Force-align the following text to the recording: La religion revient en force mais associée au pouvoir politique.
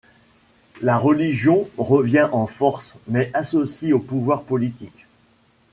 La 0.81 0.97
religion 0.97 1.69
revient 1.77 2.27
en 2.31 2.47
force 2.47 2.95
mais 3.07 3.29
associée 3.35 3.93
au 3.93 3.99
pouvoir 3.99 4.41
politique. 4.41 5.05